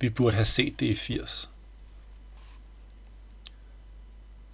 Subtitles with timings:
[0.00, 1.50] Vi burde have set det i 80.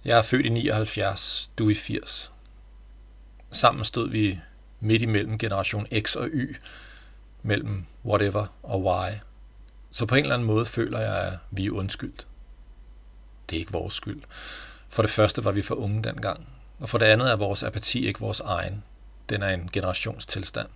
[0.05, 2.31] Jeg er født i 79, du i 80.
[3.51, 4.39] Sammen stod vi
[4.79, 6.55] midt imellem generation X og Y,
[7.43, 9.11] mellem whatever og why.
[9.91, 12.27] Så på en eller anden måde føler jeg, at vi er undskyldt.
[13.49, 14.21] Det er ikke vores skyld.
[14.87, 16.47] For det første var vi for unge dengang,
[16.79, 18.83] og for det andet er vores apati ikke vores egen.
[19.29, 20.67] Den er en generationstilstand.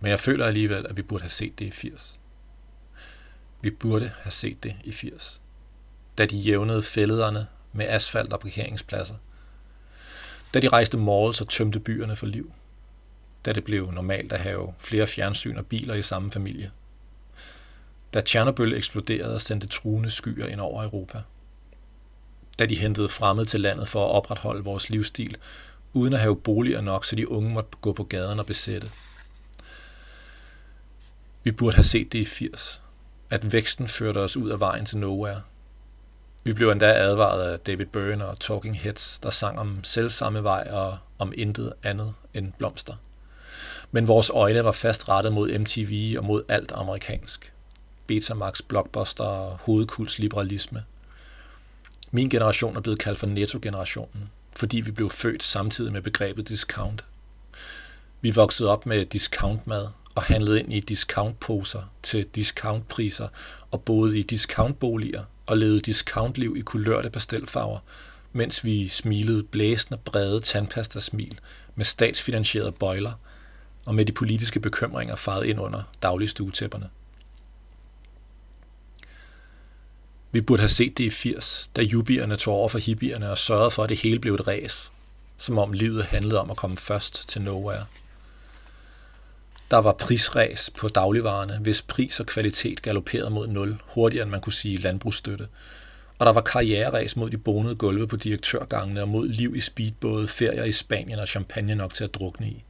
[0.00, 2.19] Men jeg føler alligevel, at vi burde have set det i 80.
[3.62, 5.42] Vi burde have set det i 80.
[6.18, 9.14] Da de jævnede fællederne med asfalt og parkeringspladser.
[10.54, 12.52] Da de rejste malls og tømte byerne for liv.
[13.44, 16.70] Da det blev normalt at have flere fjernsyn og biler i samme familie.
[18.14, 21.22] Da Tjernobyl eksploderede og sendte truende skyer ind over Europa.
[22.58, 25.36] Da de hentede fremmed til landet for at opretholde vores livsstil,
[25.92, 28.90] uden at have boliger nok, så de unge måtte gå på gaden og besætte.
[31.42, 32.82] Vi burde have set det i 80.
[33.30, 35.42] At væksten førte os ud af vejen til nowhere.
[36.44, 40.68] Vi blev endda advaret af David Byrne og Talking Heads, der sang om selvsamme vej
[40.70, 42.94] og om intet andet end blomster.
[43.90, 47.52] Men vores øjne var fast rettet mod MTV og mod alt amerikansk.
[48.06, 50.84] Betamax, blockbuster og hovedkuls liberalisme.
[52.10, 57.04] Min generation er blevet kaldt for netto-generationen, fordi vi blev født samtidig med begrebet discount.
[58.20, 63.28] Vi voksede op med discountmad og handlede ind i discountposer til discountpriser
[63.70, 67.78] og boede i discountboliger og levede discountliv i kulørte pastelfarver,
[68.32, 71.38] mens vi smilede blæsende brede tandpastasmil
[71.74, 73.12] med statsfinansierede bøjler
[73.84, 76.88] og med de politiske bekymringer faret ind under dagligstuetæpperne.
[80.32, 83.70] Vi burde have set det i 80, da jubierne tog over for hippierne og sørgede
[83.70, 84.92] for, at det hele blev et ræs,
[85.36, 87.84] som om livet handlede om at komme først til nowhere.
[89.70, 94.40] Der var prisræs på dagligvarerne, hvis pris og kvalitet galopperede mod nul, hurtigere end man
[94.40, 95.48] kunne sige landbrugsstøtte.
[96.18, 100.28] Og der var karriereræs mod de bonede gulve på direktørgangene og mod liv i speedbåde,
[100.28, 102.64] ferier i Spanien og champagne nok til at drukne i.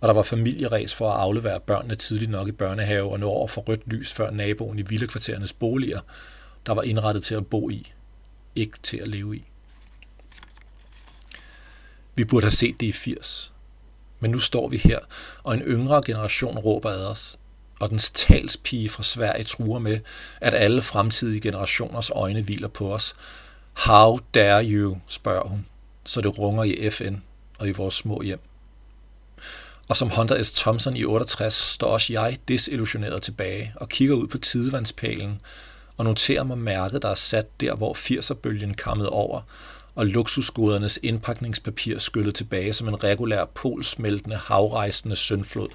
[0.00, 3.48] Og der var familieræs for at aflevere børnene tidligt nok i børnehave og nå over
[3.48, 6.00] for rødt lys før naboen i villekvarterernes boliger,
[6.66, 7.92] der var indrettet til at bo i,
[8.54, 9.44] ikke til at leve i.
[12.14, 13.52] Vi burde have set det i 80,
[14.20, 14.98] men nu står vi her,
[15.42, 17.38] og en yngre generation råber ad os,
[17.80, 20.00] og dens talspige fra Sverige truer med,
[20.40, 23.16] at alle fremtidige generationers øjne hviler på os.
[23.72, 25.66] How dare you, spørger hun,
[26.04, 27.14] så det runger i FN
[27.58, 28.40] og i vores små hjem.
[29.88, 30.52] Og som Hunter S.
[30.52, 35.40] Thompson i 68 står også jeg desillusioneret tilbage og kigger ud på tidevandspælen
[35.96, 39.40] og noterer mig mærket, der er sat der, hvor 80'er-bølgen kammede over,
[39.98, 45.68] og luksusgodernes indpakningspapir skyllet tilbage som en regulær polsmeltende, havrejsende søndflod.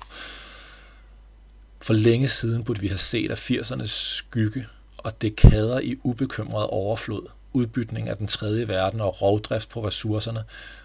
[1.82, 4.68] For længe siden burde vi have set af 80'ernes skygge
[4.98, 10.44] og dekader i ubekymret overflod, udbytning af den tredje verden og rovdrift på ressourcerne,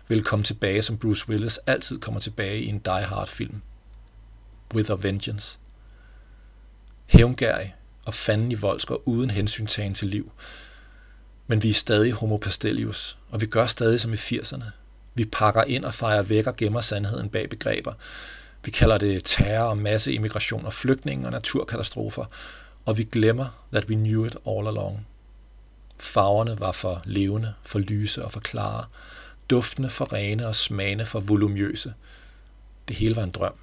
[0.08, 3.62] vil komme tilbage, som Bruce Willis altid kommer tilbage i en Die Hard-film.
[4.74, 5.58] With a Vengeance.
[7.06, 10.32] Hævngærig og fanden i voldsker uden hensyntagen til liv,
[11.48, 14.64] men vi er stadig homo pastellius, og vi gør stadig som i 80'erne.
[15.14, 17.92] Vi pakker ind og fejrer væk og gemmer sandheden bag begreber.
[18.64, 22.24] Vi kalder det terror og masseimmigration og flygtninge og naturkatastrofer,
[22.84, 25.06] og vi glemmer, that we knew it all along.
[25.98, 28.84] Farverne var for levende, for lyse og for klare,
[29.50, 31.94] Duftene for rene og smagende for volumøse.
[32.88, 33.54] Det hele var en drøm,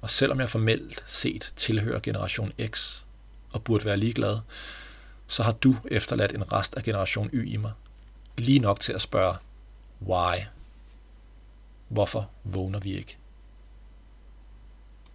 [0.00, 3.02] og selvom jeg formelt set tilhører generation X
[3.52, 4.38] og burde være ligeglad,
[5.34, 7.72] så har du efterladt en rest af generation Y i mig.
[8.38, 9.36] Lige nok til at spørge,
[10.06, 10.36] why?
[11.88, 13.16] Hvorfor vågner vi ikke?